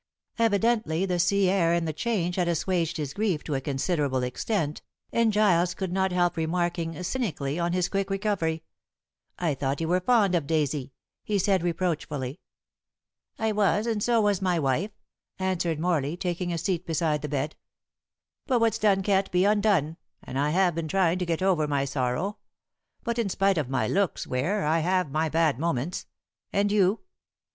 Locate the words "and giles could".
5.11-5.93